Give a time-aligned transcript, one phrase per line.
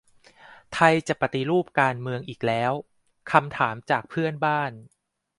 [0.73, 2.73] "ไทยจะปฏิรูปการเมือง อีกแล้ว?"
[3.31, 4.71] คำถามจากเพื่อนบ้าน